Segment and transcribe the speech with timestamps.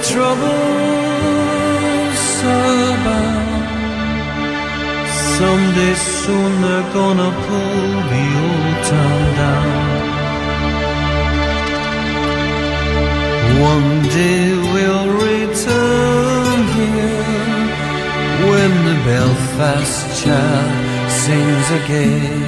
[0.00, 0.48] Troubles
[2.40, 3.66] abound.
[5.36, 9.98] Someday soon they're gonna pull the old town down.
[13.72, 17.66] One day we'll return here
[18.48, 22.47] when the Belfast child sings again.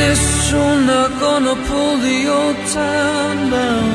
[0.00, 3.90] Someday soon they're gonna pull the old town down.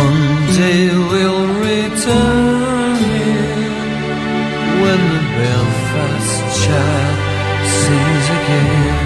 [0.00, 0.22] One
[0.56, 3.68] day we'll return here
[4.82, 7.18] when the Belfast child
[7.78, 9.01] sings again.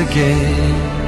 [0.00, 1.00] again.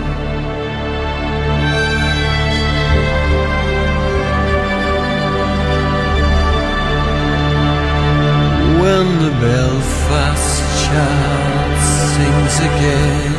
[8.81, 11.79] When the Belfast child
[12.13, 13.33] sings again.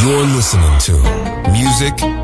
[0.00, 0.94] You're listening to
[1.50, 2.23] Music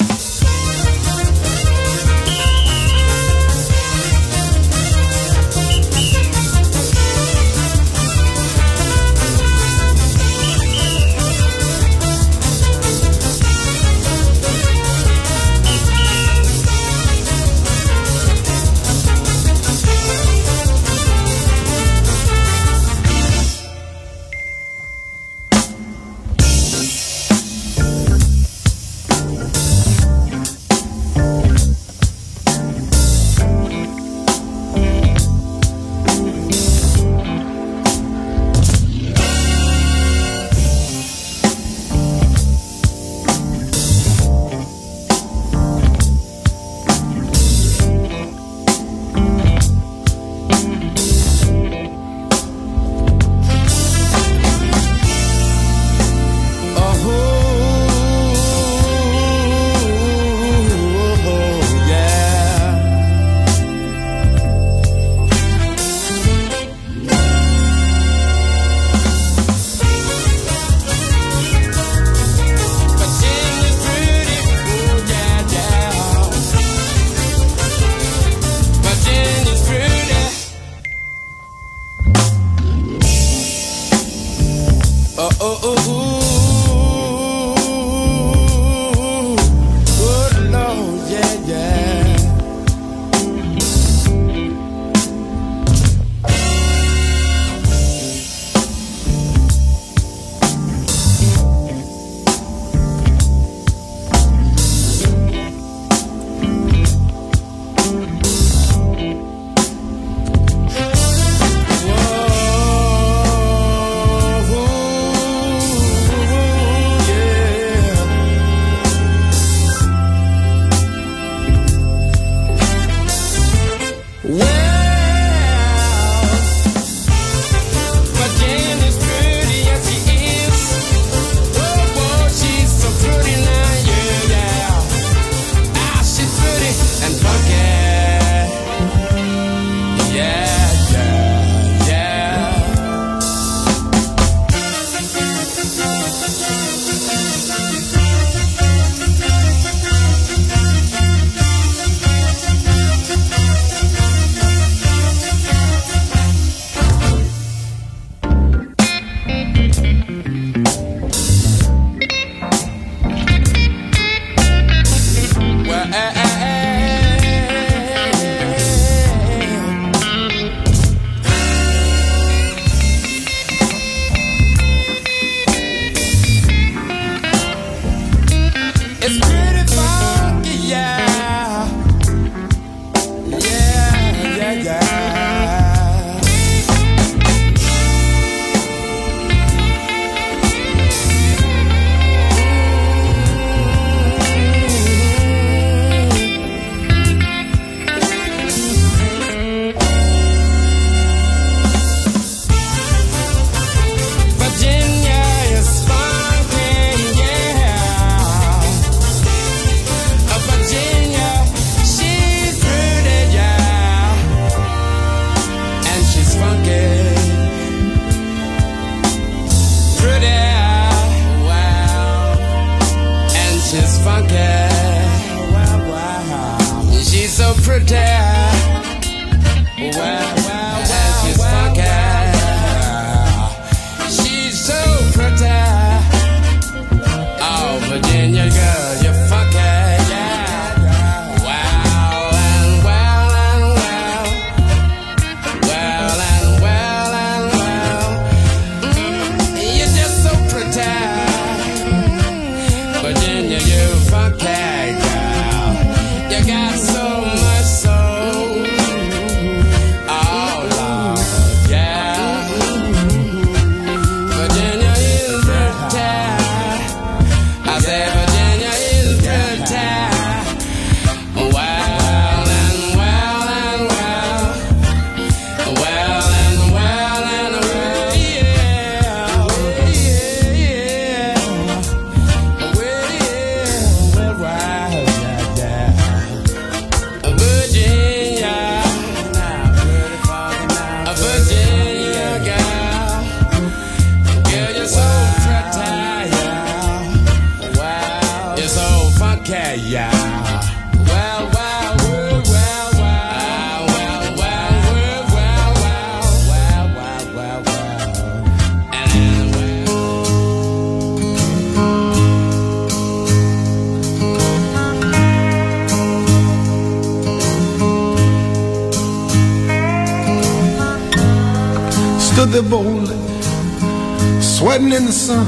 [324.93, 325.45] in the sun.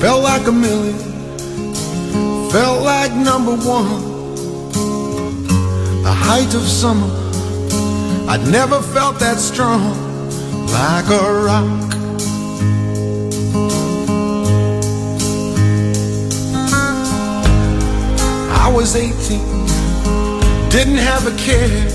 [0.00, 0.98] Felt like a million,
[2.50, 4.72] felt like number one.
[6.02, 7.08] The height of summer,
[8.28, 9.94] I never felt that strong,
[10.66, 11.84] like a rock.
[18.64, 19.08] I was 18,
[20.68, 21.88] didn't have a care,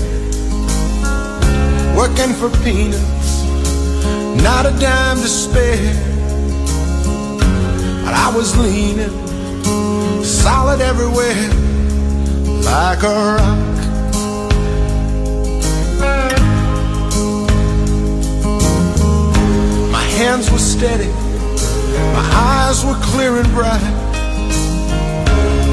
[1.96, 3.19] working for peanuts
[4.36, 5.94] not a dime to spare.
[8.04, 9.10] But I was leaning
[10.24, 11.48] solid everywhere,
[12.62, 13.70] like a rock.
[19.90, 21.10] My hands were steady,
[22.16, 23.96] my eyes were clear and bright.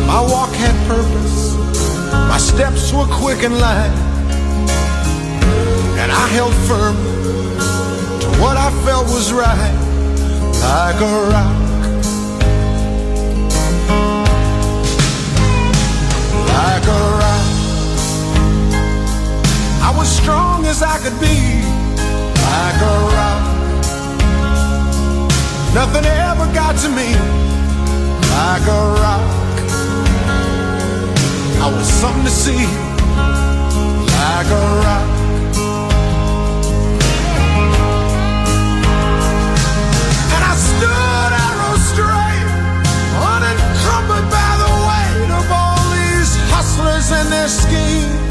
[0.08, 1.56] My walk had purpose,
[2.12, 3.96] my steps were quick and light,
[6.02, 7.17] and I held firmly
[8.40, 9.74] what I felt was right,
[10.62, 11.58] like a rock.
[16.54, 17.46] Like a rock.
[19.82, 21.64] I was strong as I could be,
[22.54, 23.44] like a rock.
[25.74, 27.10] Nothing ever got to me,
[28.38, 29.28] like a rock.
[31.60, 32.66] I was something to see,
[34.22, 35.17] like a rock.
[47.12, 48.27] And their schemes.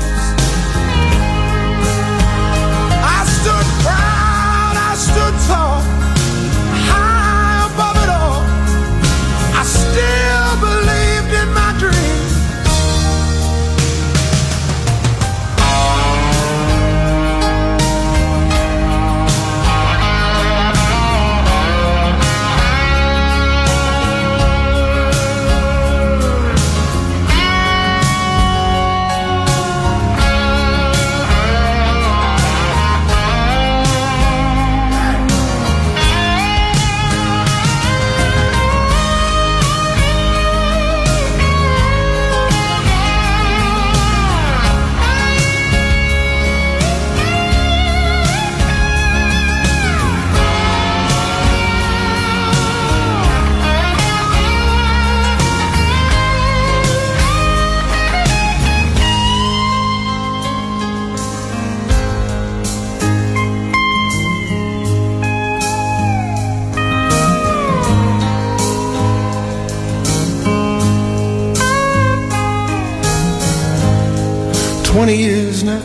[74.96, 75.78] 20 years now.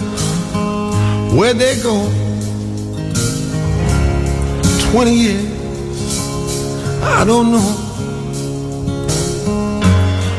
[1.36, 2.10] where they go?
[4.92, 5.52] 20 years,
[7.04, 7.70] I don't know.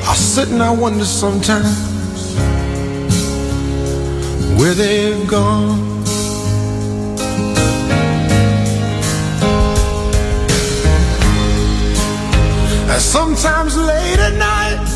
[0.08, 1.76] I sit and I wonder sometimes
[4.58, 5.78] where they've gone.
[12.88, 14.88] And sometimes late at night.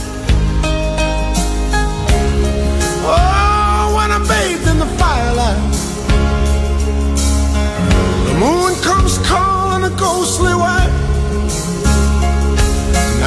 [3.08, 3.36] Oh,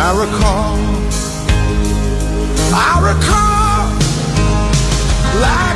[0.10, 0.76] I recall,
[2.74, 3.94] I recall,
[5.40, 5.69] like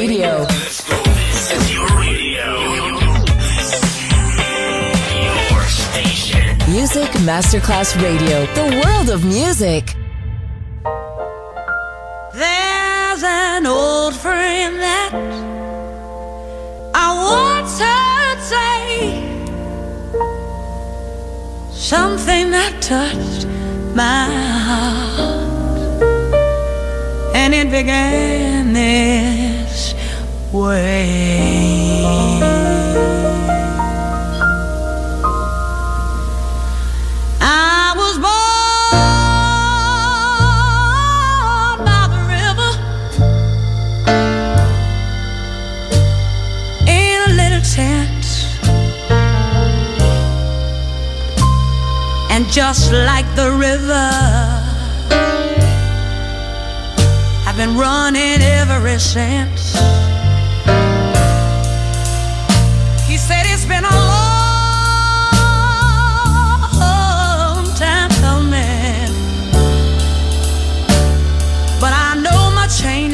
[0.00, 0.46] Masterclass Radio.
[6.70, 9.94] Music Masterclass Radio, the world of music.
[12.32, 15.12] There's an old friend that
[16.94, 17.12] I
[17.60, 19.20] once heard say,
[21.72, 23.46] something that touched
[23.94, 24.30] my
[24.66, 26.02] heart,
[27.34, 29.49] and it began this
[30.52, 32.02] way.
[37.40, 38.30] I was born
[41.86, 42.70] by the river
[46.88, 48.24] in a little tent,
[52.30, 54.10] and just like the river,
[57.46, 59.99] I've been running ever since.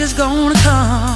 [0.06, 1.15] Is gonna come.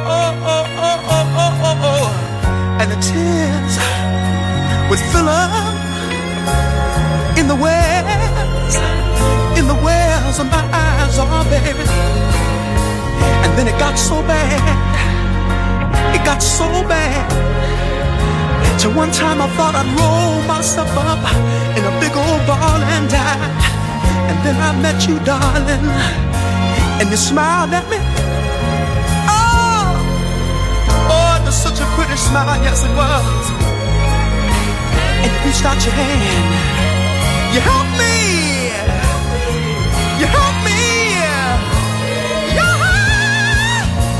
[0.46, 2.80] oh, oh, oh, oh, oh.
[2.82, 3.76] And the tears
[4.90, 5.65] would fill up
[9.66, 11.86] in the wells of my eyes, oh baby.
[13.44, 14.62] And then it got so bad,
[16.14, 17.26] it got so bad.
[18.80, 21.24] Till one time I thought I'd roll myself up
[21.78, 23.50] in a big old ball and die.
[24.30, 25.86] And then I met you, darling,
[27.02, 27.98] and you smiled at me.
[29.26, 29.98] Oh,
[31.10, 33.46] oh, it was such a pretty smile, yes it was.
[35.24, 36.54] And you reached out your hand.
[37.54, 39.05] You helped me.
[40.20, 40.80] You help me.
[41.12, 42.64] Yeah.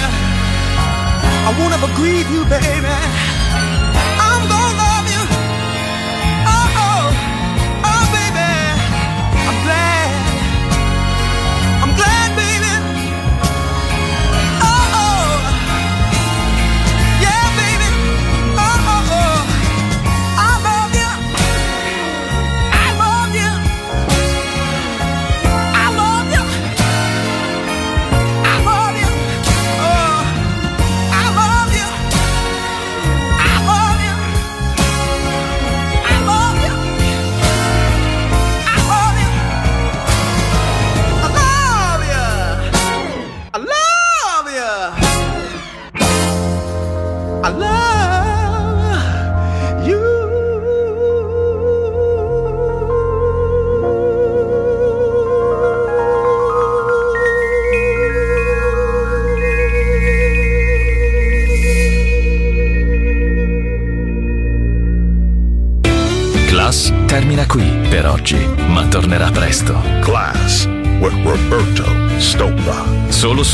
[1.48, 3.15] I won't ever grieve you, baby.